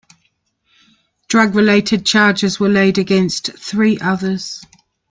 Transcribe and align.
Drug-related 1.27 2.07
charges 2.07 2.59
were 2.59 2.69
laid 2.69 2.97
against 2.97 3.53
three 3.59 3.99
others. 3.99 4.65